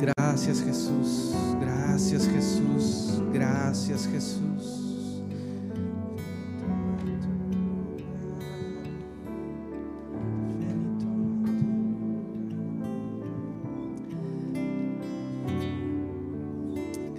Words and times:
Gracias 0.00 0.62
Jesús, 0.62 1.34
gracias 1.60 2.26
Jesús, 2.26 3.22
gracias 3.34 4.08
Jesús. 4.08 5.22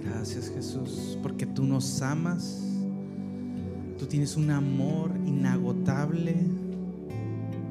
Gracias 0.02 0.50
Jesús, 0.50 1.16
porque 1.22 1.46
tú 1.46 1.62
nos 1.62 2.02
amas, 2.02 2.60
tú 3.96 4.06
tienes 4.06 4.36
un 4.36 4.50
amor 4.50 5.12
inagotable, 5.24 6.34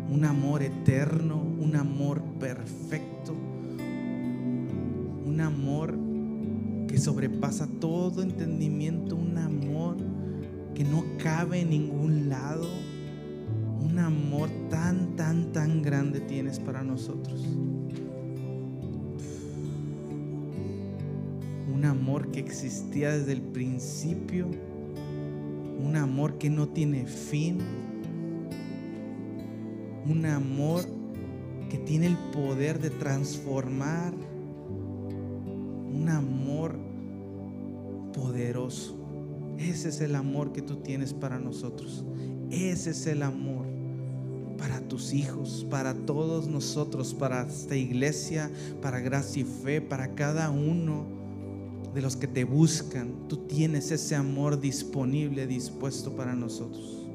un 0.10 0.24
amor 0.24 0.64
eterno, 0.64 1.36
un 1.60 1.76
amor 1.76 2.22
perfecto, 2.40 3.34
un 5.32 5.40
amor 5.40 5.98
que 6.90 6.98
sobrepasa 6.98 7.66
todo 7.80 8.22
entendimiento, 8.22 9.16
un 9.16 9.38
amor 9.38 9.96
que 10.76 10.84
no 10.84 11.06
cabe 11.24 11.62
en 11.62 11.70
ningún 11.70 12.28
lado, 12.28 12.68
un 13.80 13.98
amor 13.98 14.50
tan, 14.70 15.16
tan, 15.16 15.54
tan 15.54 15.82
grande 15.82 16.20
tienes 16.20 16.60
para 16.60 16.84
nosotros. 16.84 17.46
Un 21.74 21.86
amor 21.86 22.30
que 22.32 22.42
existía 22.42 23.18
desde 23.18 23.32
el 23.32 23.42
principio, 23.42 24.48
un 25.82 25.96
amor 25.96 26.38
que 26.38 26.50
no 26.50 26.68
tiene 26.68 27.06
fin, 27.06 27.60
un 30.06 30.26
amor 30.26 30.84
que 31.70 31.78
tiene 31.78 32.08
el 32.08 32.18
poder 32.34 32.82
de 32.82 32.90
transformar, 32.90 34.14
un 35.94 36.10
amor 36.10 36.76
poderoso. 38.14 38.96
Ese 39.58 39.90
es 39.90 40.02
el 40.02 40.16
amor 40.16 40.52
que 40.52 40.62
tú 40.62 40.78
tienes 40.78 41.14
para 41.14 41.40
nosotros. 41.40 42.04
Ese 42.50 42.92
es 42.92 43.08
el 43.08 43.24
amor 43.24 43.66
para 44.58 44.82
tus 44.82 45.14
hijos, 45.14 45.66
para 45.70 45.94
todos 45.94 46.48
nosotros, 46.48 47.14
para 47.14 47.48
esta 47.48 47.76
iglesia, 47.76 48.52
para 48.82 49.00
gracia 49.00 49.42
y 49.42 49.46
fe, 49.46 49.82
para 49.82 50.14
cada 50.14 50.50
uno 50.50 51.06
de 51.94 52.02
los 52.02 52.16
que 52.16 52.28
te 52.28 52.44
buscan. 52.44 53.28
Tú 53.28 53.38
tienes 53.38 53.92
ese 53.92 54.16
amor 54.16 54.60
disponible, 54.60 55.48
dispuesto 55.48 56.16
para 56.16 56.36
nosotros. 56.36 57.08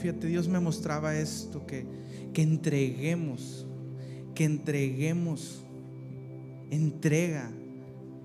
Fíjate, 0.00 0.26
Dios 0.26 0.48
me 0.48 0.60
mostraba 0.60 1.16
esto, 1.16 1.66
que, 1.66 1.86
que 2.32 2.42
entreguemos, 2.42 3.66
que 4.34 4.44
entreguemos, 4.44 5.62
entrega, 6.70 7.50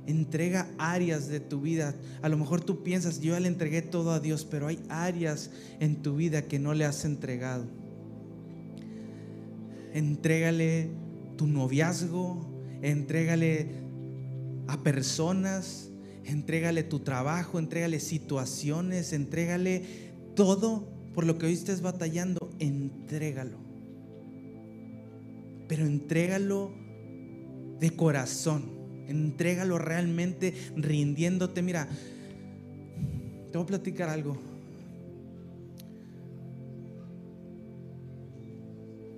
entrega 0.05 0.69
áreas 0.77 1.27
de 1.27 1.39
tu 1.39 1.61
vida. 1.61 1.95
A 2.21 2.29
lo 2.29 2.37
mejor 2.37 2.61
tú 2.61 2.83
piensas, 2.83 3.21
yo 3.21 3.39
le 3.39 3.47
entregué 3.47 3.81
todo 3.81 4.11
a 4.11 4.19
Dios, 4.19 4.45
pero 4.45 4.67
hay 4.67 4.79
áreas 4.89 5.51
en 5.79 6.01
tu 6.01 6.15
vida 6.15 6.43
que 6.43 6.59
no 6.59 6.73
le 6.73 6.85
has 6.85 7.05
entregado. 7.05 7.65
Entrégale 9.93 10.89
tu 11.37 11.47
noviazgo, 11.47 12.49
entrégale 12.81 13.67
a 14.67 14.83
personas, 14.83 15.89
entrégale 16.23 16.83
tu 16.83 16.99
trabajo, 16.99 17.59
entrégale 17.59 17.99
situaciones, 17.99 19.13
entrégale 19.13 19.83
todo 20.35 20.90
por 21.13 21.25
lo 21.25 21.37
que 21.37 21.45
hoy 21.45 21.53
estés 21.53 21.81
batallando, 21.81 22.49
entrégalo. 22.59 23.57
Pero 25.67 25.85
entrégalo 25.85 26.71
de 27.79 27.95
corazón, 27.95 28.71
entrégalo 29.07 29.77
realmente 29.77 30.53
rindiéndote. 30.75 31.61
Mira, 31.61 31.87
te 33.51 33.57
voy 33.57 33.63
a 33.63 33.67
platicar 33.67 34.09
algo. 34.09 34.37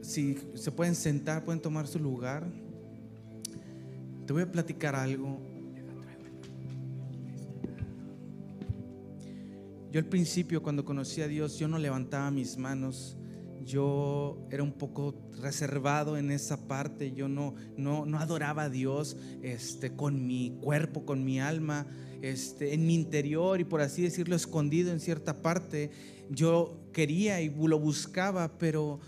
Si 0.01 0.37
se 0.55 0.71
pueden 0.71 0.95
sentar, 0.95 1.43
pueden 1.43 1.61
tomar 1.61 1.87
su 1.87 1.99
lugar. 1.99 2.45
Te 4.25 4.33
voy 4.33 4.43
a 4.43 4.51
platicar 4.51 4.95
algo. 4.95 5.52
Yo 9.93 9.99
al 9.99 10.07
principio 10.07 10.63
cuando 10.63 10.83
conocí 10.83 11.21
a 11.21 11.27
Dios, 11.27 11.59
yo 11.59 11.67
no 11.67 11.77
levantaba 11.77 12.31
mis 12.31 12.57
manos. 12.57 13.15
Yo 13.63 14.43
era 14.49 14.63
un 14.63 14.71
poco 14.71 15.13
reservado 15.39 16.17
en 16.17 16.31
esa 16.31 16.67
parte. 16.67 17.11
Yo 17.11 17.27
no, 17.27 17.53
no, 17.77 18.03
no 18.07 18.17
adoraba 18.17 18.63
a 18.63 18.69
Dios 18.71 19.15
este, 19.43 19.95
con 19.95 20.25
mi 20.25 20.57
cuerpo, 20.63 21.05
con 21.05 21.23
mi 21.23 21.39
alma, 21.39 21.85
este, 22.23 22.73
en 22.73 22.87
mi 22.87 22.95
interior 22.95 23.61
y 23.61 23.65
por 23.65 23.81
así 23.81 24.01
decirlo, 24.01 24.35
escondido 24.35 24.91
en 24.91 24.99
cierta 24.99 25.43
parte. 25.43 25.91
Yo 26.31 26.89
quería 26.91 27.39
y 27.41 27.49
lo 27.49 27.77
buscaba, 27.77 28.57
pero 28.57 28.99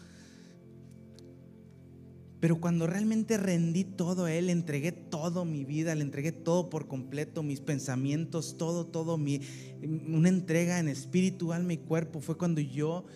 pero 2.46 2.62
cuando 2.62 2.86
realmente 2.86 3.38
rendí 3.38 3.84
todo 3.84 4.26
a 4.26 4.32
Él, 4.32 4.52
entregué 4.52 4.92
todo 4.92 5.46
mi 5.46 5.66
vida, 5.66 5.96
le 5.96 6.04
entregué 6.04 6.32
todo 6.32 6.70
por 6.70 6.88
completo, 6.88 7.42
mis 7.42 7.60
pensamientos, 7.60 8.56
todo, 8.56 8.86
todo, 8.86 9.18
mi, 9.18 9.42
una 9.82 10.30
entrega 10.30 10.78
en 10.78 10.88
espíritu, 10.88 11.54
alma 11.54 11.74
y 11.74 11.78
cuerpo, 11.78 12.22
fue 12.22 12.38
cuando 12.38 12.62
yo 12.62 13.08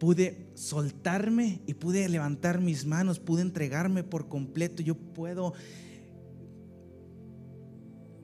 pude 0.00 0.50
soltarme 0.54 1.60
y 1.68 1.74
pude 1.74 2.08
levantar 2.08 2.60
mis 2.60 2.84
manos, 2.84 3.20
pude 3.20 3.42
entregarme 3.42 4.02
por 4.02 4.28
completo. 4.28 4.82
Yo 4.82 4.96
puedo 4.96 5.54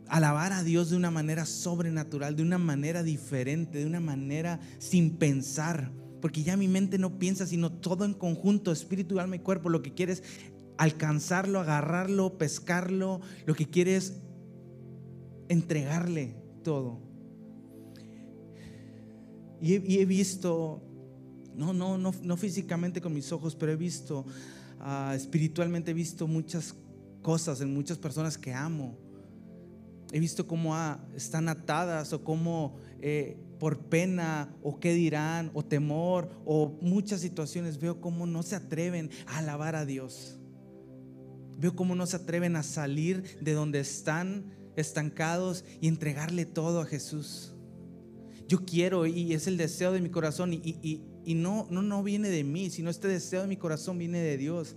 alabar 0.09 0.53
a 0.53 0.65
Dios 0.65 0.91
de 0.91 0.97
una 0.97 1.13
manera 1.13 1.47
sobrenatural, 1.47 2.35
de 2.35 2.43
una 2.43 2.59
manera 2.59 3.05
diferente, 3.05 3.79
de 3.79 3.87
una 3.87 4.01
manera 4.01 4.59
sin 4.81 5.13
pensar 5.13 5.93
porque 6.21 6.43
ya 6.43 6.57
mi 6.57 6.69
mente 6.69 6.99
no 6.99 7.19
piensa, 7.19 7.47
sino 7.47 7.73
todo 7.73 8.05
en 8.05 8.15
conjunto, 8.15 8.73
espíritu, 8.73 9.21
alma 9.21 9.37
y 9.37 9.41
cuerpo. 9.41 9.69
Lo 9.69 9.83
que 9.83 9.95
quieres 9.95 10.23
alcanzarlo, 10.77 11.61
agarrarlo, 11.61 12.39
pescarlo, 12.39 13.21
lo 13.47 13.55
que 13.55 13.67
quieres 13.67 14.21
entregarle 15.49 16.35
todo. 16.63 17.01
Y 19.61 19.99
he, 19.99 20.05
visto, 20.05 20.81
no, 21.57 21.73
no, 21.73 21.99
no, 21.99 22.13
no 22.23 22.37
físicamente 22.37 23.01
con 23.01 23.13
mis 23.13 23.33
ojos, 23.33 23.57
pero 23.57 23.73
he 23.73 23.77
visto, 23.77 24.25
uh, 24.81 25.13
espiritualmente 25.15 25.91
he 25.91 25.95
visto 25.95 26.29
muchas 26.29 26.77
cosas 27.23 27.61
en 27.61 27.75
muchas 27.75 27.99
personas 27.99 28.39
que 28.39 28.55
amo. 28.55 28.97
He 30.13 30.21
visto 30.21 30.47
cómo 30.47 30.75
ah, 30.75 31.01
están 31.15 31.49
atadas 31.49 32.13
o 32.13 32.25
cómo 32.25 32.77
eh, 33.01 33.37
por 33.59 33.79
pena 33.79 34.55
o 34.63 34.81
qué 34.81 34.95
dirán 34.95 35.51
o 35.55 35.65
temor 35.65 36.31
o 36.45 36.79
muchas 36.81 37.21
situaciones 37.21 37.79
veo 37.79 38.01
cómo 38.01 38.27
no 38.27 38.43
se 38.43 38.57
atreven 38.57 39.11
a 39.27 39.39
alabar 39.39 39.77
a 39.77 39.85
Dios. 39.85 40.39
Veo 41.59 41.75
cómo 41.75 41.95
no 41.95 42.07
se 42.07 42.17
atreven 42.17 42.57
a 42.57 42.63
salir 42.63 43.39
de 43.41 43.53
donde 43.53 43.81
están 43.81 44.55
estancados 44.77 45.65
y 45.81 45.89
entregarle 45.89 46.47
todo 46.47 46.81
a 46.81 46.87
Jesús. 46.87 47.55
Yo 48.47 48.65
quiero 48.65 49.07
y 49.07 49.35
es 49.35 49.47
el 49.47 49.57
deseo 49.57 49.93
de 49.93 50.01
mi 50.01 50.09
corazón 50.09 50.55
y, 50.55 51.03
y 51.29 51.35
no, 51.35 51.67
no, 51.71 51.83
no 51.83 52.03
viene 52.03 52.31
de 52.31 52.43
mí, 52.43 52.71
sino 52.71 52.89
este 52.89 53.07
deseo 53.07 53.43
de 53.43 53.49
mi 53.49 53.59
corazón 53.59 53.99
viene 53.99 54.19
de 54.19 54.39
Dios. 54.39 54.77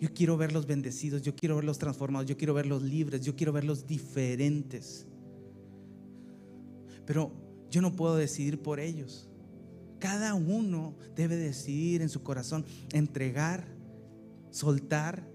Yo 0.00 0.12
quiero 0.12 0.36
verlos 0.36 0.66
bendecidos, 0.66 1.22
yo 1.22 1.34
quiero 1.34 1.56
verlos 1.56 1.78
transformados, 1.78 2.28
yo 2.28 2.36
quiero 2.36 2.52
verlos 2.54 2.82
libres, 2.82 3.22
yo 3.22 3.34
quiero 3.34 3.52
verlos 3.52 3.86
diferentes. 3.86 5.06
Pero 7.06 7.32
yo 7.70 7.80
no 7.80 7.96
puedo 7.96 8.16
decidir 8.16 8.60
por 8.60 8.78
ellos. 8.78 9.28
Cada 9.98 10.34
uno 10.34 10.94
debe 11.14 11.36
decidir 11.36 12.02
en 12.02 12.08
su 12.08 12.22
corazón 12.22 12.64
entregar, 12.92 13.66
soltar. 14.50 15.26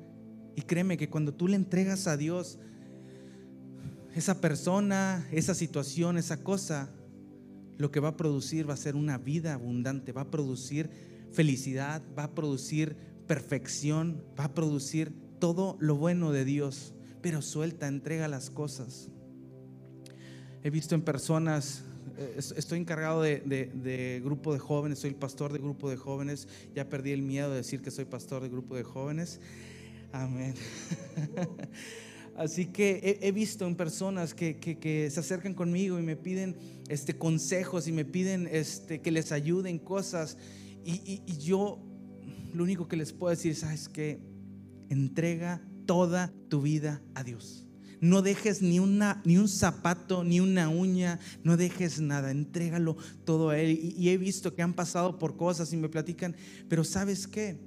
Y 0.56 0.62
créeme 0.62 0.98
que 0.98 1.10
cuando 1.10 1.34
tú 1.34 1.48
le 1.48 1.56
entregas 1.56 2.08
a 2.08 2.18
Dios 2.18 2.60
esa 4.16 4.42
persona, 4.42 5.28
esa 5.32 5.56
situación, 5.56 6.18
esa 6.18 6.44
cosa, 6.44 6.90
lo 7.78 7.92
que 7.92 8.00
va 8.00 8.10
a 8.10 8.18
producir 8.18 8.70
va 8.70 8.76
a 8.76 8.78
ser 8.78 8.96
una 8.96 9.18
vida 9.18 9.54
abundante, 9.54 10.12
va 10.12 10.22
a 10.22 10.32
producir 10.32 10.90
felicidad, 11.32 12.02
va 12.18 12.26
a 12.26 12.36
producir 12.36 12.96
perfección, 13.32 14.22
va 14.38 14.44
a 14.44 14.54
producir 14.54 15.14
todo 15.40 15.78
lo 15.80 15.96
bueno 15.96 16.34
de 16.34 16.44
Dios. 16.44 16.94
Pero 17.22 17.42
suelta, 17.42 17.88
entrega 17.88 18.28
las 18.28 18.50
cosas. 18.50 19.08
He 20.64 20.70
visto 20.70 20.96
en 20.96 21.02
personas, 21.02 21.86
eh, 22.18 22.36
estoy 22.58 22.80
encargado 22.80 23.22
de, 23.22 24.22
grupo 24.22 24.52
de 24.52 24.60
jóvenes, 24.60 25.00
soy 25.00 25.12
el 25.12 25.16
pastor 25.16 25.54
de 25.54 25.60
grupo 25.60 25.90
de 25.90 25.96
jóvenes, 25.96 26.50
ya 26.76 26.90
perdí 26.90 27.12
el 27.12 27.22
miedo 27.22 27.52
de 27.52 27.56
decir 27.56 27.82
que 27.82 27.90
soy 27.90 28.04
pastor 28.04 28.44
de 28.44 28.50
grupo 28.50 28.76
de 28.76 28.84
jóvenes. 28.84 29.40
Amén. 30.12 30.54
Así 32.36 32.66
que 32.66 33.18
he, 33.22 33.32
visto 33.32 33.66
en 33.66 33.78
personas 33.78 34.34
que, 34.34 35.10
se 35.10 35.20
acercan 35.22 35.54
conmigo 35.54 35.98
y 35.98 36.02
me 36.02 36.18
piden 36.18 36.58
este, 36.90 37.18
consejos 37.18 37.88
y 37.88 37.94
me 37.94 38.04
piden 38.04 38.50
este, 38.52 39.00
que 39.00 39.10
les 39.10 39.32
ayuden 39.32 39.80
cosas. 39.80 40.38
Y, 40.84 41.22
yo 41.38 41.80
lo 42.54 42.64
único 42.64 42.88
que 42.88 42.98
les 42.98 43.14
puedo 43.14 43.32
decir, 43.32 43.56
¿sabes 43.56 43.90
que 43.90 44.32
Entrega 44.92 45.62
toda 45.86 46.34
tu 46.50 46.62
vida 46.62 47.02
a 47.16 47.24
Dios. 47.24 47.66
No 48.02 48.22
dejes 48.22 48.62
ni, 48.62 48.80
una, 48.80 49.22
ni 49.24 49.38
un 49.38 49.48
zapato, 49.48 50.26
ni 50.26 50.42
una 50.42 50.68
uña, 50.68 51.18
no 51.46 51.56
dejes 51.56 52.02
nada, 52.02 52.30
entrégalo 52.32 52.98
todo 53.24 53.52
a 53.52 53.58
Él. 53.58 53.72
Y, 53.72 53.96
y 53.98 54.10
he 54.10 54.18
visto 54.18 54.54
que 54.54 54.62
han 54.62 54.74
pasado 54.74 55.18
por 55.18 55.38
cosas 55.38 55.72
y 55.72 55.78
me 55.78 55.88
platican, 55.88 56.36
pero 56.68 56.84
¿sabes 56.84 57.26
qué? 57.26 57.58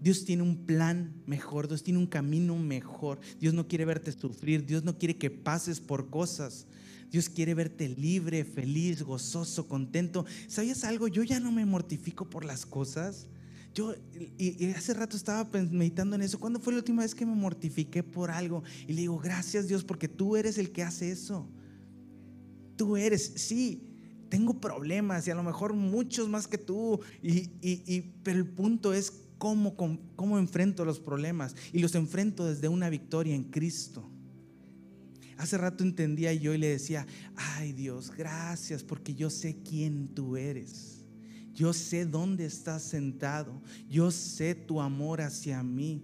Dios 0.00 0.24
tiene 0.24 0.42
un 0.42 0.66
plan 0.66 1.22
mejor, 1.26 1.68
Dios 1.68 1.84
tiene 1.84 2.00
un 2.00 2.06
camino 2.06 2.56
mejor. 2.56 3.20
Dios 3.38 3.54
no 3.54 3.68
quiere 3.68 3.84
verte 3.84 4.10
sufrir, 4.10 4.66
Dios 4.66 4.82
no 4.82 4.98
quiere 4.98 5.16
que 5.16 5.30
pases 5.30 5.80
por 5.80 6.10
cosas. 6.10 6.66
Dios 7.10 7.28
quiere 7.28 7.54
verte 7.54 7.88
libre, 7.88 8.44
feliz, 8.44 9.02
gozoso, 9.02 9.68
contento. 9.68 10.26
¿Sabías 10.48 10.84
algo? 10.84 11.08
Yo 11.08 11.22
ya 11.22 11.40
no 11.40 11.52
me 11.52 11.64
mortifico 11.64 12.28
por 12.28 12.44
las 12.44 12.66
cosas. 12.66 13.28
Yo, 13.74 13.94
y, 14.38 14.70
hace 14.70 14.94
rato 14.94 15.16
estaba 15.16 15.48
meditando 15.70 16.16
en 16.16 16.22
eso. 16.22 16.40
¿Cuándo 16.40 16.58
fue 16.58 16.72
la 16.72 16.78
última 16.78 17.02
vez 17.02 17.14
que 17.14 17.26
me 17.26 17.34
mortifiqué 17.34 18.02
por 18.02 18.30
algo? 18.30 18.62
Y 18.86 18.92
le 18.94 19.02
digo, 19.02 19.18
gracias 19.18 19.68
Dios, 19.68 19.84
porque 19.84 20.08
tú 20.08 20.36
eres 20.36 20.58
el 20.58 20.72
que 20.72 20.82
hace 20.82 21.10
eso. 21.10 21.46
Tú 22.76 22.96
eres, 22.96 23.32
sí, 23.36 23.86
tengo 24.28 24.60
problemas 24.60 25.26
y 25.26 25.30
a 25.30 25.34
lo 25.34 25.42
mejor 25.42 25.74
muchos 25.74 26.28
más 26.28 26.46
que 26.46 26.58
tú. 26.58 27.00
Y, 27.22 27.50
y, 27.60 28.00
pero 28.22 28.38
el 28.38 28.46
punto 28.46 28.92
es 28.92 29.12
cómo, 29.38 29.76
cómo 29.76 30.38
enfrento 30.38 30.84
los 30.84 30.98
problemas 30.98 31.54
y 31.72 31.78
los 31.80 31.94
enfrento 31.94 32.46
desde 32.46 32.68
una 32.68 32.90
victoria 32.90 33.34
en 33.34 33.44
Cristo. 33.44 34.10
Hace 35.36 35.58
rato 35.58 35.84
entendía 35.84 36.32
yo 36.32 36.54
y 36.54 36.58
le 36.58 36.68
decía, 36.68 37.06
ay 37.36 37.72
Dios, 37.72 38.10
gracias 38.10 38.82
porque 38.82 39.14
yo 39.14 39.28
sé 39.28 39.58
quién 39.62 40.08
tú 40.08 40.36
eres. 40.36 41.04
Yo 41.52 41.72
sé 41.72 42.04
dónde 42.04 42.46
estás 42.46 42.82
sentado. 42.82 43.62
Yo 43.88 44.10
sé 44.10 44.54
tu 44.54 44.80
amor 44.80 45.20
hacia 45.20 45.62
mí. 45.62 46.02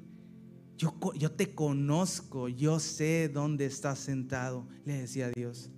Yo, 0.79 1.31
te 1.31 1.55
conozco. 1.55 2.49
Yo 2.49 2.81
sé 2.81 3.29
dónde 3.29 3.67
estás 3.67 3.99
sentado. 3.99 4.67
Le 4.85 5.03
decía 5.03 5.31
Dios. 5.31 5.71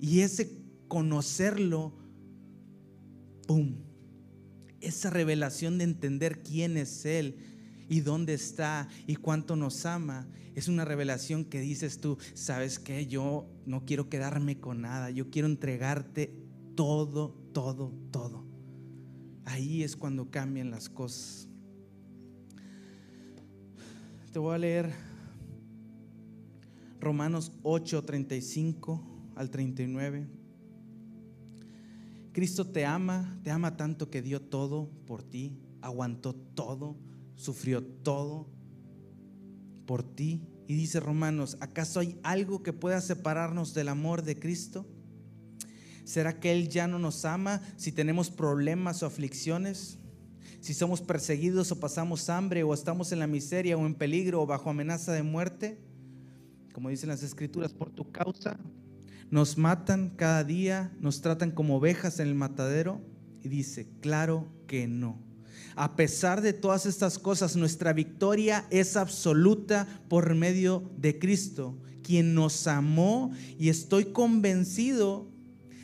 Y 0.00 0.20
ese 0.20 0.50
conocerlo, 0.88 1.92
¡pum! 3.46 3.76
esa 4.82 5.10
revelación 5.10 5.78
de 5.78 5.84
entender 5.84 6.42
quién 6.42 6.76
es 6.76 7.06
Él 7.06 7.36
y 7.92 8.00
dónde 8.00 8.32
está 8.32 8.88
y 9.06 9.16
cuánto 9.16 9.54
nos 9.54 9.84
ama, 9.84 10.26
es 10.54 10.66
una 10.66 10.86
revelación 10.86 11.44
que 11.44 11.60
dices 11.60 12.00
tú, 12.00 12.16
sabes 12.32 12.78
que 12.78 13.06
yo 13.06 13.46
no 13.66 13.84
quiero 13.84 14.08
quedarme 14.08 14.58
con 14.58 14.80
nada, 14.80 15.10
yo 15.10 15.28
quiero 15.28 15.46
entregarte 15.46 16.34
todo, 16.74 17.34
todo, 17.52 17.92
todo. 18.10 18.46
Ahí 19.44 19.82
es 19.82 19.94
cuando 19.94 20.30
cambian 20.30 20.70
las 20.70 20.88
cosas. 20.88 21.48
Te 24.32 24.38
voy 24.38 24.54
a 24.54 24.58
leer 24.58 24.90
Romanos 26.98 27.52
8, 27.62 28.04
35 28.04 29.34
al 29.36 29.50
39. 29.50 30.26
Cristo 32.32 32.66
te 32.68 32.86
ama, 32.86 33.38
te 33.44 33.50
ama 33.50 33.76
tanto 33.76 34.08
que 34.08 34.22
dio 34.22 34.40
todo 34.40 34.88
por 35.06 35.22
ti, 35.22 35.58
aguantó 35.82 36.34
todo, 36.34 36.96
sufrió 37.42 37.82
todo 37.82 38.48
por 39.86 40.02
ti. 40.02 40.48
Y 40.66 40.74
dice 40.74 41.00
Romanos, 41.00 41.56
¿acaso 41.60 42.00
hay 42.00 42.18
algo 42.22 42.62
que 42.62 42.72
pueda 42.72 43.00
separarnos 43.00 43.74
del 43.74 43.88
amor 43.88 44.22
de 44.22 44.38
Cristo? 44.38 44.86
¿Será 46.04 46.40
que 46.40 46.52
Él 46.52 46.68
ya 46.68 46.86
no 46.86 46.98
nos 46.98 47.24
ama 47.24 47.60
si 47.76 47.92
tenemos 47.92 48.30
problemas 48.30 49.02
o 49.02 49.06
aflicciones? 49.06 49.98
Si 50.60 50.74
somos 50.74 51.00
perseguidos 51.00 51.72
o 51.72 51.80
pasamos 51.80 52.28
hambre 52.28 52.62
o 52.62 52.72
estamos 52.72 53.12
en 53.12 53.18
la 53.18 53.26
miseria 53.26 53.76
o 53.76 53.84
en 53.84 53.94
peligro 53.94 54.40
o 54.42 54.46
bajo 54.46 54.70
amenaza 54.70 55.12
de 55.12 55.22
muerte? 55.22 55.78
Como 56.72 56.88
dicen 56.88 57.08
las 57.08 57.22
escrituras, 57.22 57.72
por 57.72 57.90
tu 57.90 58.10
causa 58.10 58.58
nos 59.32 59.56
matan 59.56 60.10
cada 60.10 60.44
día, 60.44 60.92
nos 61.00 61.22
tratan 61.22 61.52
como 61.52 61.76
ovejas 61.76 62.20
en 62.20 62.28
el 62.28 62.34
matadero. 62.34 63.00
Y 63.42 63.48
dice, 63.48 63.88
claro 64.00 64.46
que 64.66 64.86
no. 64.86 65.18
A 65.76 65.96
pesar 65.96 66.40
de 66.40 66.52
todas 66.52 66.86
estas 66.86 67.18
cosas, 67.18 67.56
nuestra 67.56 67.92
victoria 67.92 68.66
es 68.70 68.96
absoluta 68.96 69.86
por 70.08 70.34
medio 70.34 70.90
de 70.96 71.18
Cristo, 71.18 71.76
quien 72.02 72.34
nos 72.34 72.66
amó 72.66 73.32
y 73.58 73.68
estoy 73.68 74.06
convencido 74.06 75.28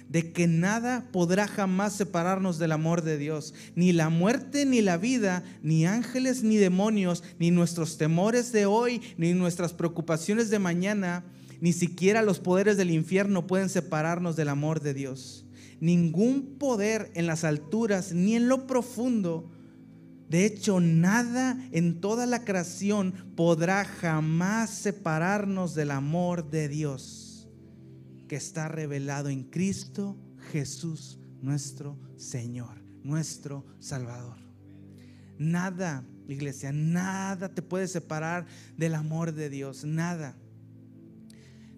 de 0.08 0.32
que 0.32 0.46
nada 0.46 1.06
podrá 1.12 1.46
jamás 1.46 1.92
separarnos 1.92 2.58
del 2.58 2.72
amor 2.72 3.02
de 3.02 3.18
Dios. 3.18 3.54
Ni 3.74 3.92
la 3.92 4.08
muerte, 4.08 4.64
ni 4.64 4.80
la 4.80 4.96
vida, 4.96 5.44
ni 5.62 5.86
ángeles, 5.86 6.42
ni 6.42 6.56
demonios, 6.56 7.22
ni 7.38 7.50
nuestros 7.50 7.98
temores 7.98 8.52
de 8.52 8.66
hoy, 8.66 9.02
ni 9.18 9.34
nuestras 9.34 9.74
preocupaciones 9.74 10.48
de 10.50 10.58
mañana 10.58 11.24
ni 11.60 11.72
siquiera 11.72 12.22
los 12.22 12.38
poderes 12.38 12.76
del 12.76 12.90
infierno 12.90 13.46
pueden 13.46 13.68
separarnos 13.68 14.36
del 14.36 14.48
amor 14.48 14.80
de 14.80 14.94
Dios. 14.94 15.44
Ningún 15.80 16.56
poder 16.58 17.10
en 17.14 17.26
las 17.26 17.44
alturas 17.44 18.12
ni 18.12 18.36
en 18.36 18.48
lo 18.48 18.66
profundo. 18.66 19.50
De 20.28 20.44
hecho, 20.44 20.80
nada 20.80 21.58
en 21.72 22.00
toda 22.00 22.26
la 22.26 22.44
creación 22.44 23.12
podrá 23.34 23.84
jamás 23.84 24.70
separarnos 24.70 25.74
del 25.74 25.90
amor 25.90 26.50
de 26.50 26.68
Dios 26.68 27.48
que 28.28 28.36
está 28.36 28.68
revelado 28.68 29.30
en 29.30 29.44
Cristo 29.44 30.18
Jesús, 30.52 31.18
nuestro 31.40 31.98
Señor, 32.16 32.82
nuestro 33.02 33.64
Salvador. 33.78 34.36
Nada, 35.38 36.04
iglesia, 36.28 36.72
nada 36.72 37.48
te 37.48 37.62
puede 37.62 37.88
separar 37.88 38.46
del 38.76 38.94
amor 38.94 39.32
de 39.32 39.48
Dios, 39.48 39.84
nada 39.84 40.36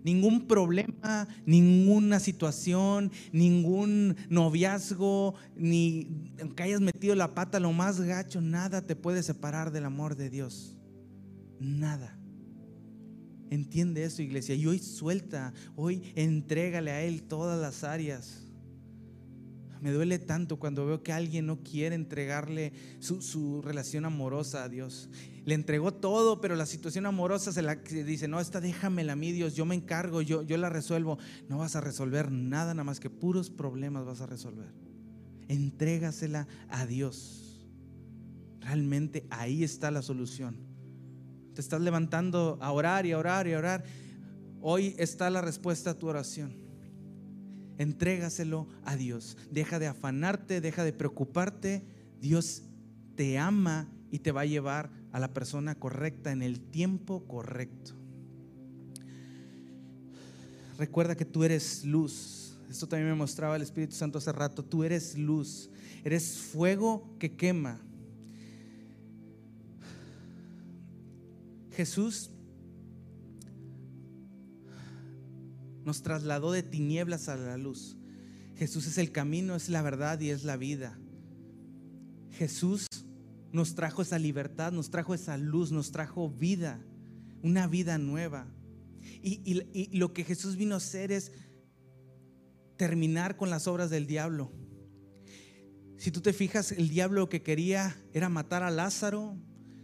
ningún 0.05 0.47
problema, 0.47 1.29
ninguna 1.47 2.21
situación, 2.21 3.11
ningún 3.33 4.17
noviazgo, 4.29 5.35
ni 5.57 6.33
aunque 6.41 6.63
hayas 6.63 6.81
metido 6.81 7.15
la 7.15 7.35
pata 7.35 7.61
lo 7.61 7.73
más 7.73 8.01
gacho, 8.01 8.41
nada 8.41 8.83
te 8.87 8.97
puede 8.97 9.23
separar 9.23 9.71
del 9.73 9.85
amor 9.85 10.17
de 10.17 10.31
Dios. 10.31 10.77
Nada. 11.59 12.19
Entiende 13.51 14.05
eso, 14.05 14.23
iglesia. 14.23 14.55
Y 14.55 14.67
hoy 14.67 14.79
suelta, 14.79 15.53
hoy 15.75 16.13
entrégale 16.15 16.93
a 16.93 17.03
Él 17.03 17.23
todas 17.25 17.61
las 17.61 17.83
áreas. 17.83 18.50
Me 19.81 19.93
duele 19.93 20.19
tanto 20.19 20.59
cuando 20.59 20.85
veo 20.87 21.03
que 21.03 21.13
alguien 21.13 21.47
no 21.47 21.63
quiere 21.63 21.95
entregarle 21.95 22.73
su, 22.99 23.23
su 23.23 23.63
relación 23.63 24.05
amorosa 24.05 24.65
a 24.65 24.69
Dios 24.69 25.09
le 25.45 25.55
entregó 25.55 25.93
todo, 25.93 26.41
pero 26.41 26.55
la 26.55 26.67
situación 26.67 27.07
amorosa 27.07 27.53
se 27.53 27.63
la 27.63 27.77
dice, 27.77 28.29
no, 28.29 28.41
esta 28.41 28.61
déjamela 28.61 29.15
a 29.15 29.17
mí, 29.17 29.33
Dios, 29.33 29.55
yo 29.55 29.65
me 29.65 29.75
encargo, 29.75 30.23
yo, 30.23 30.43
yo 30.43 30.57
la 30.57 30.69
resuelvo. 30.69 31.19
No 31.49 31.59
vas 31.59 31.77
a 31.77 31.81
resolver 31.81 32.31
nada, 32.31 32.75
nada 32.75 32.85
más 32.85 33.01
que 33.01 33.11
puros 33.11 33.51
problemas 33.51 34.05
vas 34.05 34.21
a 34.21 34.27
resolver. 34.27 34.73
Entrégasela 35.49 36.47
a 36.69 36.87
Dios. 36.87 37.67
Realmente 38.61 39.27
ahí 39.31 39.65
está 39.65 39.91
la 39.91 40.03
solución. 40.03 40.57
Te 41.55 41.61
estás 41.61 41.81
levantando 41.81 42.59
a 42.61 42.71
orar 42.73 43.07
y 43.07 43.13
a 43.13 43.19
orar 43.19 43.47
y 43.47 43.55
a 43.55 43.59
orar. 43.59 43.85
Hoy 44.61 44.95
está 44.99 45.31
la 45.31 45.41
respuesta 45.41 45.91
a 45.91 45.99
tu 45.99 46.07
oración. 46.07 46.70
Entrégaselo 47.81 48.69
a 48.85 48.95
Dios. 48.95 49.39
Deja 49.51 49.79
de 49.79 49.87
afanarte, 49.87 50.61
deja 50.61 50.85
de 50.85 50.93
preocuparte. 50.93 51.83
Dios 52.21 52.61
te 53.15 53.39
ama 53.39 53.89
y 54.11 54.19
te 54.19 54.33
va 54.33 54.43
a 54.43 54.45
llevar 54.45 54.91
a 55.13 55.19
la 55.19 55.33
persona 55.33 55.75
correcta 55.75 56.31
en 56.31 56.43
el 56.43 56.61
tiempo 56.61 57.27
correcto. 57.27 57.93
Recuerda 60.77 61.17
que 61.17 61.25
tú 61.25 61.43
eres 61.43 61.83
luz. 61.87 62.59
Esto 62.69 62.87
también 62.87 63.09
me 63.09 63.17
mostraba 63.17 63.57
el 63.57 63.63
Espíritu 63.63 63.95
Santo 63.95 64.19
hace 64.19 64.33
rato. 64.33 64.63
Tú 64.63 64.85
eres 64.85 65.17
luz. 65.17 65.71
Eres 66.05 66.37
fuego 66.37 67.17
que 67.19 67.35
quema. 67.35 67.81
Jesús 71.73 72.31
nos 75.91 76.03
trasladó 76.03 76.53
de 76.53 76.63
tinieblas 76.63 77.29
a 77.29 77.35
la 77.35 77.57
luz. 77.57 77.97
Jesús 78.55 78.87
es 78.87 78.97
el 78.97 79.11
camino, 79.11 79.57
es 79.57 79.69
la 79.69 79.83
verdad 79.83 80.21
y 80.21 80.31
es 80.31 80.45
la 80.45 80.57
vida. 80.57 80.97
Jesús 82.31 82.87
nos 83.51 83.75
trajo 83.75 84.01
esa 84.01 84.17
libertad, 84.17 84.71
nos 84.71 84.91
trajo 84.91 85.15
esa 85.15 85.37
luz, 85.37 85.73
nos 85.73 85.91
trajo 85.91 86.31
vida, 86.31 86.81
una 87.43 87.67
vida 87.67 87.99
nueva. 87.99 88.47
Y, 89.21 89.99
lo 89.99 90.13
que 90.13 90.23
Jesús 90.23 90.55
vino 90.55 90.77
a 90.77 90.79
hacer 90.79 91.11
es 91.11 91.33
terminar 92.77 93.37
con 93.37 93.51
las 93.51 93.67
obras 93.67 93.91
del 93.91 94.07
diablo. 94.07 94.53
Si 95.97 96.13
tú 96.13 96.21
te 96.21 96.33
fijas, 96.33 96.71
el 96.71 96.89
diablo 96.89 97.23
lo 97.23 97.29
que 97.29 97.43
quería 97.43 97.97
era 98.13 98.29
matar 98.29 98.63
a 98.63 98.71
Lázaro, 98.71 99.37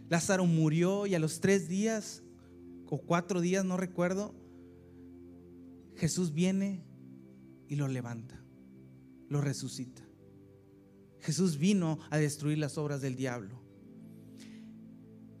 Lázaro 0.07 0.45
murió 0.45 1.05
y 1.05 1.15
a 1.15 1.19
los 1.19 1.41
tres 1.41 1.67
días 1.67 2.23
o 2.85 2.97
cuatro 2.97 3.41
días, 3.41 3.65
no 3.65 3.75
recuerdo, 3.75 4.46
Jesús 5.97 6.33
viene 6.33 6.83
y 7.67 7.75
lo 7.75 7.87
levanta, 7.87 8.41
lo 9.29 9.41
resucita. 9.41 10.03
Jesús 11.19 11.57
vino 11.57 11.99
a 12.09 12.17
destruir 12.17 12.57
las 12.59 12.77
obras 12.77 13.01
del 13.01 13.15
diablo. 13.15 13.61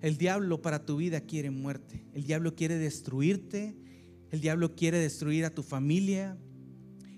El 0.01 0.17
diablo 0.17 0.61
para 0.61 0.85
tu 0.85 0.97
vida 0.97 1.21
quiere 1.21 1.49
muerte. 1.49 2.05
El 2.13 2.25
diablo 2.25 2.55
quiere 2.55 2.77
destruirte. 2.77 3.75
El 4.31 4.41
diablo 4.41 4.75
quiere 4.75 4.97
destruir 4.97 5.45
a 5.45 5.49
tu 5.49 5.63
familia. 5.63 6.37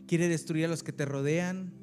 Quiere 0.07 0.27
destruir 0.27 0.65
a 0.65 0.69
los 0.69 0.83
que 0.83 0.93
te 0.93 1.05
rodean. 1.05 1.73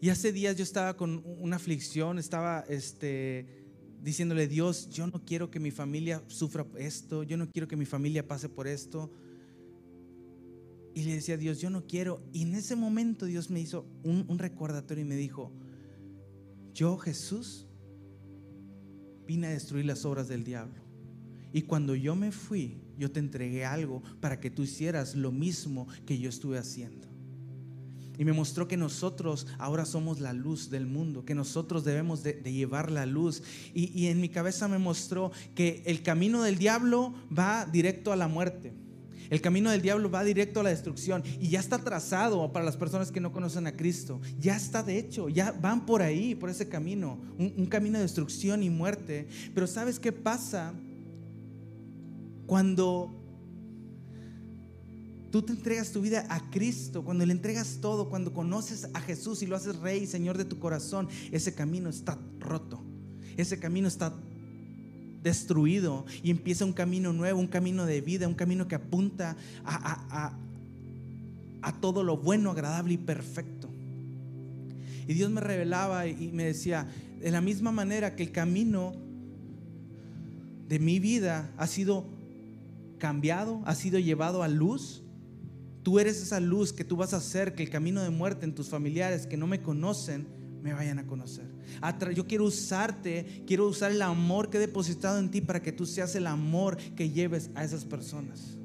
Y 0.00 0.08
hace 0.08 0.32
días 0.32 0.56
yo 0.56 0.62
estaba 0.62 0.96
con 0.96 1.22
una 1.24 1.56
aflicción, 1.56 2.18
estaba 2.18 2.64
este, 2.68 3.66
diciéndole, 4.02 4.48
Dios, 4.48 4.88
yo 4.88 5.06
no 5.06 5.24
quiero 5.26 5.50
que 5.50 5.60
mi 5.60 5.70
familia 5.70 6.22
sufra 6.26 6.66
esto, 6.78 7.22
yo 7.22 7.36
no 7.36 7.50
quiero 7.50 7.68
que 7.68 7.76
mi 7.76 7.84
familia 7.84 8.26
pase 8.26 8.48
por 8.48 8.66
esto. 8.66 9.12
Y 10.94 11.04
le 11.04 11.14
decía 11.14 11.36
Dios, 11.36 11.60
yo 11.60 11.70
no 11.70 11.86
quiero. 11.86 12.22
Y 12.32 12.42
en 12.42 12.54
ese 12.54 12.76
momento 12.76 13.26
Dios 13.26 13.50
me 13.50 13.60
hizo 13.60 13.86
un, 14.02 14.38
recordatorio 14.38 15.04
y 15.04 15.08
me 15.08 15.16
dijo, 15.16 15.52
yo 16.72 16.96
Jesús 16.96 17.66
vine 19.26 19.48
a 19.48 19.50
destruir 19.50 19.86
las 19.86 20.04
obras 20.04 20.28
del 20.28 20.44
diablo. 20.44 20.82
Y 21.52 21.62
cuando 21.62 21.94
yo 21.94 22.14
me 22.16 22.32
fui, 22.32 22.80
yo 22.96 23.10
te 23.10 23.20
entregué 23.20 23.64
algo 23.64 24.02
para 24.20 24.40
que 24.40 24.50
tú 24.50 24.62
hicieras 24.62 25.14
lo 25.14 25.32
mismo 25.32 25.86
que 26.06 26.18
yo 26.18 26.28
estuve 26.28 26.58
haciendo. 26.58 27.08
Y 28.18 28.24
me 28.24 28.32
mostró 28.32 28.68
que 28.68 28.76
nosotros 28.76 29.46
ahora 29.58 29.86
somos 29.86 30.20
la 30.20 30.34
luz 30.34 30.68
del 30.68 30.86
mundo, 30.86 31.24
que 31.24 31.34
nosotros 31.34 31.84
debemos 31.84 32.22
de, 32.22 32.34
llevar 32.42 32.90
la 32.90 33.06
luz. 33.06 33.42
Y 33.72 34.08
en 34.08 34.20
mi 34.20 34.28
cabeza 34.28 34.68
me 34.68 34.78
mostró 34.78 35.32
que 35.54 35.82
el 35.86 36.02
camino 36.02 36.42
del 36.42 36.58
diablo 36.58 37.14
va 37.36 37.64
directo 37.64 38.12
a 38.12 38.16
la 38.16 38.28
muerte. 38.28 38.74
El 39.30 39.40
camino 39.40 39.70
del 39.70 39.80
diablo 39.80 40.10
va 40.10 40.24
directo 40.24 40.60
a 40.60 40.64
la 40.64 40.70
destrucción 40.70 41.22
y 41.40 41.48
ya 41.48 41.60
está 41.60 41.78
trazado 41.78 42.52
para 42.52 42.64
las 42.64 42.76
personas 42.76 43.12
que 43.12 43.20
no 43.20 43.32
conocen 43.32 43.66
a 43.68 43.76
Cristo. 43.76 44.20
Ya 44.40 44.56
está 44.56 44.82
de 44.82 44.98
hecho, 44.98 45.28
ya 45.28 45.52
van 45.52 45.86
por 45.86 46.02
ahí, 46.02 46.34
por 46.34 46.50
ese 46.50 46.68
camino, 46.68 47.20
un, 47.38 47.66
camino 47.66 47.98
de 47.98 48.02
destrucción 48.02 48.64
y 48.64 48.70
muerte. 48.70 49.28
Pero 49.54 49.68
¿sabes 49.68 50.00
qué 50.00 50.12
pasa 50.12 50.74
cuando 52.46 53.16
Tú 55.30 55.42
te 55.42 55.52
entregas 55.52 55.92
tu 55.92 56.00
vida 56.00 56.26
a 56.28 56.50
Cristo, 56.50 57.04
cuando 57.04 57.24
le 57.24 57.32
entregas 57.32 57.78
todo, 57.80 58.10
cuando 58.10 58.32
conoces 58.34 58.88
a 58.94 59.00
Jesús 59.00 59.42
y 59.42 59.46
lo 59.46 59.54
haces 59.54 59.76
rey 59.76 60.02
y 60.02 60.06
Señor 60.08 60.36
de 60.36 60.44
tu 60.44 60.58
corazón, 60.58 61.08
ese 61.30 61.54
camino 61.54 61.88
está 61.88 62.18
roto. 62.40 62.82
Ese 63.36 63.60
camino 63.60 63.86
está 63.86 64.12
destruido 65.22 66.06
y 66.22 66.30
empieza 66.30 66.64
un 66.64 66.72
camino 66.72 67.12
nuevo, 67.12 67.38
un 67.38 67.46
camino 67.46 67.86
de 67.86 68.00
vida, 68.00 68.28
un 68.28 68.34
camino 68.34 68.68
que 68.68 68.74
apunta 68.74 69.36
a, 69.64 70.32
a, 71.62 71.72
todo 71.80 72.02
lo 72.02 72.16
bueno, 72.16 72.50
agradable 72.50 72.94
y 72.94 72.98
perfecto. 72.98 73.68
Y 75.06 75.14
Dios 75.14 75.30
me 75.30 75.40
revelaba 75.40 76.06
y 76.06 76.30
me 76.32 76.44
decía, 76.44 76.86
de 77.20 77.30
la 77.30 77.40
misma 77.40 77.72
manera 77.72 78.16
que 78.16 78.22
el 78.22 78.32
camino 78.32 78.92
de 80.68 80.78
mi 80.78 80.98
vida 81.00 81.50
ha 81.56 81.66
sido 81.66 82.04
cambiado, 82.98 83.60
ha 83.64 83.74
sido 83.74 83.98
llevado 83.98 84.42
a 84.42 84.48
luz, 84.48 85.02
Tú 85.82 85.98
eres 85.98 86.20
esa 86.20 86.40
luz 86.40 86.72
que 86.72 86.84
tú 86.84 86.96
vas 86.96 87.14
a 87.14 87.18
hacer 87.18 87.54
que 87.54 87.62
el 87.62 87.70
camino 87.70 88.02
de 88.02 88.10
muerte 88.10 88.44
en 88.44 88.54
tus 88.54 88.68
familiares 88.68 89.26
que 89.26 89.36
no 89.36 89.46
me 89.46 89.62
conocen 89.62 90.26
me 90.62 90.72
vayan 90.72 90.98
a 90.98 91.06
conocer. 91.06 91.46
Yo 92.14 92.26
quiero 92.26 92.44
usarte, 92.44 93.44
quiero 93.46 93.66
usar 93.66 93.92
el 93.92 94.02
amor 94.02 94.50
que 94.50 94.58
he 94.58 94.60
depositado 94.60 95.18
en 95.18 95.30
ti 95.30 95.40
para 95.40 95.62
que 95.62 95.72
tú 95.72 95.86
seas 95.86 96.14
el 96.14 96.26
amor 96.26 96.76
que 96.96 97.10
lleves 97.10 97.50
a 97.54 97.64
esas 97.64 97.84
personas. 97.84 98.58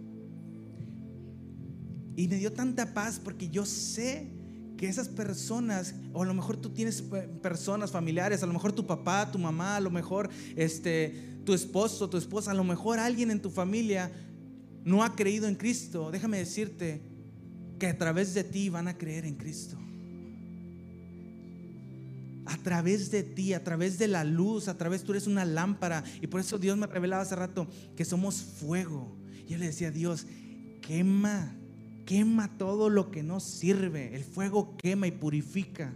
Y 2.15 2.27
me 2.27 2.37
dio 2.37 2.51
tanta 2.53 2.93
paz 2.93 3.19
porque 3.23 3.49
yo 3.49 3.65
sé 3.65 4.31
que 4.77 4.87
esas 4.87 5.07
personas, 5.07 5.95
o 6.13 6.23
a 6.23 6.25
lo 6.25 6.33
mejor 6.33 6.57
tú 6.57 6.69
tienes 6.69 7.03
eh, 7.13 7.29
personas 7.41 7.91
familiares, 7.91 8.43
a 8.43 8.45
lo 8.45 8.53
mejor 8.53 8.73
tu 8.73 8.85
papá, 8.85 9.29
tu 9.31 9.39
mamá, 9.39 9.77
a 9.77 9.79
lo 9.79 9.89
mejor 9.89 10.29
este, 10.55 11.39
tu 11.45 11.53
esposo, 11.53 12.09
tu 12.09 12.17
esposa, 12.17 12.51
a 12.51 12.53
lo 12.53 12.63
mejor 12.63 12.99
alguien 12.99 13.31
en 13.31 13.41
tu 13.41 13.49
familia 13.49 14.11
no 14.83 15.03
ha 15.03 15.15
creído 15.15 15.47
en 15.47 15.55
Cristo, 15.55 16.11
déjame 16.11 16.37
decirte 16.37 17.01
que 17.79 17.87
a 17.87 17.97
través 17.97 18.33
de 18.33 18.43
ti 18.43 18.69
van 18.69 18.87
a 18.87 18.97
creer 18.97 19.25
en 19.25 19.35
Cristo. 19.35 19.77
A 22.65 22.69
través 22.73 23.11
de 23.11 23.21
ti, 23.21 23.53
a 23.53 23.63
través 23.63 23.99
de 23.99 24.07
la 24.07 24.23
luz, 24.23 24.67
a 24.67 24.75
través 24.75 25.03
tú 25.03 25.11
eres 25.11 25.27
una 25.27 25.45
lámpara. 25.45 26.03
Y 26.19 26.25
por 26.25 26.41
eso 26.41 26.57
Dios 26.57 26.75
me 26.75 26.87
revelaba 26.87 27.21
hace 27.21 27.35
rato 27.35 27.67
que 27.95 28.05
somos 28.05 28.41
fuego. 28.41 29.15
Y 29.45 29.51
yo 29.51 29.59
le 29.59 29.67
decía 29.67 29.89
a 29.89 29.91
Dios, 29.91 30.25
quema, 30.81 31.55
quema 32.07 32.57
todo 32.57 32.89
lo 32.89 33.11
que 33.11 33.21
no 33.21 33.39
sirve. 33.39 34.15
El 34.15 34.23
fuego 34.23 34.75
quema 34.77 35.05
y 35.05 35.11
purifica. 35.11 35.93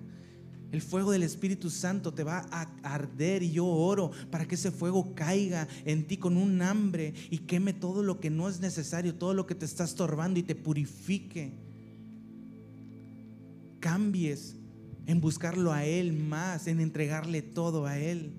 El 0.71 0.83
fuego 0.83 1.11
del 1.11 1.23
Espíritu 1.23 1.71
Santo 1.71 2.13
te 2.13 2.23
va 2.23 2.45
a 2.51 2.69
arder 2.83 3.41
y 3.41 3.49
yo 3.49 3.65
oro 3.65 4.11
para 4.29 4.47
que 4.47 4.53
ese 4.53 4.69
fuego 4.69 5.15
caiga 5.15 5.67
en 5.85 6.05
ti 6.05 6.17
con 6.17 6.37
un 6.37 6.61
hambre 6.61 7.15
y 7.31 7.39
queme 7.39 7.73
todo 7.73 8.03
lo 8.03 8.19
que 8.19 8.29
no 8.29 8.47
es 8.47 8.59
necesario, 8.59 9.15
todo 9.15 9.33
lo 9.33 9.47
que 9.47 9.55
te 9.55 9.65
está 9.65 9.85
estorbando 9.85 10.39
y 10.39 10.43
te 10.43 10.53
purifique. 10.53 11.51
Cambies 13.79 14.58
en 15.09 15.21
buscarlo 15.21 15.73
a 15.73 15.85
Él 15.85 16.13
más, 16.13 16.67
en 16.67 16.79
entregarle 16.79 17.41
todo 17.41 17.87
a 17.87 17.97
Él. 17.97 18.31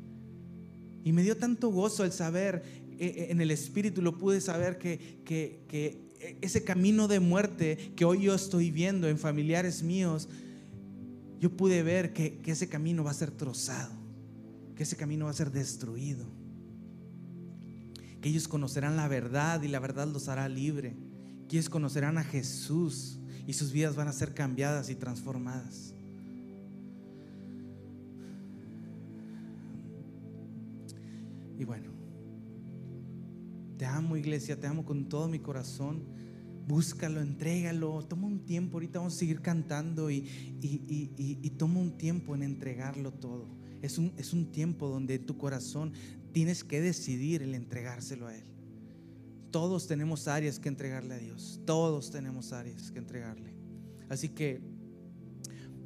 Y 1.03 1.11
me 1.11 1.25
dio 1.25 1.37
tanto 1.37 1.71
gozo 1.71 2.05
el 2.05 2.13
saber, 2.13 2.63
eh, 2.93 3.07
eh, 3.07 3.27
en 3.31 3.41
el 3.41 3.51
Espíritu 3.51 4.03
lo 4.03 4.17
pude 4.17 4.41
saber 4.41 4.79
que, 4.79 5.21
que, 5.25 5.65
que 5.67 6.37
ese 6.41 6.63
camino 6.63 7.09
de 7.09 7.19
muerte 7.19 7.93
que 7.97 8.05
hoy 8.05 8.23
yo 8.23 8.37
estoy 8.37 8.71
viendo 8.71 9.09
en 9.09 9.19
familiares 9.19 9.83
míos, 9.83 10.29
yo 11.41 11.51
pude 11.57 11.83
ver 11.83 12.13
que, 12.13 12.41
ese 12.47 12.69
camino 12.69 13.03
va 13.03 13.11
a 13.11 13.15
ser 13.15 13.33
trozado, 13.33 13.91
que 14.77 14.85
ese 14.85 14.95
camino 14.95 15.25
va 15.25 15.33
a 15.33 15.35
ser 15.35 15.51
destruido, 15.51 16.25
que 18.21 18.29
ellos 18.29 18.47
conocerán 18.47 18.97
la 18.97 19.09
verdad 19.09 19.61
y 19.63 19.67
la 19.67 19.81
verdad 19.81 20.07
los 20.07 20.29
hará 20.29 20.49
libre, 20.49 20.95
que 21.49 21.57
ellos 21.57 21.69
conocerán 21.69 22.17
a 22.17 22.23
Jesús 22.23 23.19
y 23.45 23.55
sus 23.55 23.73
vidas 23.73 23.97
van 23.97 24.07
a 24.07 24.13
ser 24.13 24.35
cambiadas 24.35 24.89
y 24.89 24.95
transformadas. 24.95 25.95
Y 31.61 31.65
bueno, 31.65 31.93
te 33.77 33.87
amo 33.87 34.17
iglesia, 34.17 34.59
te 34.59 34.67
amo 34.67 34.85
con 34.85 35.09
todo 35.09 35.29
mi 35.29 35.39
corazón 35.39 36.03
búscalo, 36.71 37.21
entrégalo, 37.21 38.05
toma 38.05 38.29
un 38.29 38.45
tiempo, 38.45 38.77
ahorita 38.77 39.01
vamos 39.01 39.17
a 39.17 39.19
seguir 39.19 39.41
cantando 39.41 40.09
y, 40.09 40.23
toma 41.59 41.81
un 41.81 41.99
tiempo 41.99 42.35
en 42.37 42.43
entregarlo 42.45 43.13
todo. 43.13 43.49
Es 43.83 43.99
un, 43.99 44.13
es 44.17 44.33
un 44.33 44.53
tiempo 44.53 44.89
donde 44.89 45.19
tu 45.19 45.37
corazón 45.37 45.93
tienes 46.33 46.63
que 46.63 46.81
decidir 46.81 47.43
el 47.43 47.55
entregárselo 47.57 48.29
a 48.29 48.37
Él. 48.37 48.45
Todos 49.51 49.89
tenemos 49.89 50.29
áreas 50.29 50.61
que 50.61 50.69
entregarle 50.69 51.15
a 51.15 51.19
Dios, 51.19 51.61
todos 51.67 52.11
tenemos 52.11 52.53
áreas 52.53 52.93
que 52.93 53.01
entregarle. 53.01 53.53
Así 54.09 54.29
que 54.29 54.61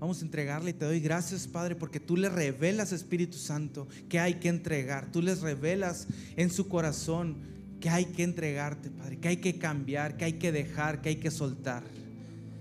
vamos 0.04 0.20
a 0.20 0.26
entregarle 0.26 0.68
y 0.68 0.74
te 0.74 0.84
doy 0.84 1.00
gracias, 1.00 1.46
Padre, 1.46 1.76
porque 1.76 1.98
tú 1.98 2.18
le 2.18 2.28
revelas, 2.28 2.92
Espíritu 2.92 3.38
Santo, 3.38 3.88
que 4.10 4.20
hay 4.20 4.34
que 4.34 4.50
entregar. 4.50 5.10
Tú 5.10 5.22
les 5.22 5.40
revelas 5.40 6.08
en 6.36 6.50
su 6.50 6.68
corazón 6.68 7.38
que 7.80 7.88
hay 7.88 8.04
que 8.04 8.22
entregarte, 8.22 8.90
Padre, 8.90 9.18
que 9.18 9.28
hay 9.28 9.38
que 9.38 9.58
cambiar, 9.58 10.18
que 10.18 10.26
hay 10.26 10.34
que 10.34 10.52
dejar, 10.52 11.00
que 11.00 11.08
hay 11.08 11.16
que 11.16 11.30
soltar. 11.30 11.84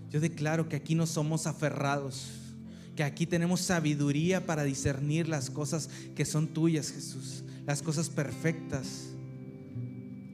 Yo 0.09 0.21
declaro 0.21 0.69
que 0.69 0.77
aquí 0.77 0.95
no 0.95 1.05
somos 1.05 1.45
aferrados, 1.45 2.29
que 2.95 3.03
aquí 3.03 3.27
tenemos 3.27 3.59
sabiduría 3.59 4.45
para 4.45 4.63
discernir 4.63 5.27
las 5.27 5.50
cosas 5.50 5.89
que 6.15 6.23
son 6.23 6.47
tuyas, 6.47 6.91
Jesús, 6.91 7.43
las 7.65 7.81
cosas 7.81 8.09
perfectas. 8.09 9.07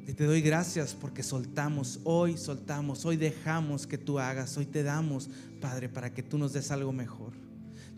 Y 0.10 0.14
te 0.14 0.24
doy 0.24 0.42
gracias 0.42 0.96
porque 0.96 1.22
soltamos, 1.22 2.00
hoy 2.04 2.36
soltamos, 2.36 3.06
hoy 3.06 3.16
dejamos 3.16 3.86
que 3.86 4.00
tú 4.00 4.18
hagas, 4.18 4.58
hoy 4.58 4.66
te 4.66 4.82
damos, 4.82 5.30
Padre, 5.62 5.88
para 5.88 6.12
que 6.12 6.24
tú 6.24 6.40
nos 6.40 6.52
des 6.52 6.72
algo 6.72 6.92
mejor. 6.92 7.34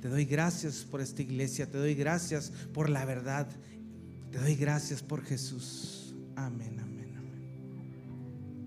Te 0.02 0.10
doy 0.10 0.26
gracias 0.26 0.80
por 0.80 1.00
esta 1.00 1.22
iglesia, 1.22 1.72
te 1.72 1.78
doy 1.78 1.96
gracias 1.96 2.52
por 2.74 2.90
la 2.90 3.06
verdad, 3.06 3.48
te 4.30 4.40
doy 4.40 4.56
gracias 4.56 5.02
por 5.02 5.24
Jesús. 5.24 6.14
Amén, 6.36 6.78
amén. 6.82 6.91